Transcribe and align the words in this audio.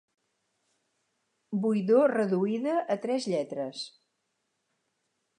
Buidor 1.65 2.13
reduïda 2.13 2.77
a 2.93 2.97
tres 3.03 3.27
lletres. 3.33 3.83